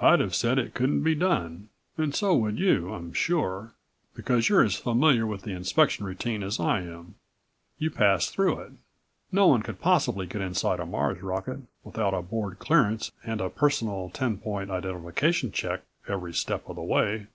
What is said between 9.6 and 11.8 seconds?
could possibly get inside a Mars' rocket